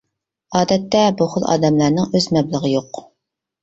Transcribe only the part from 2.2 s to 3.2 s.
مەبلىغى يوق.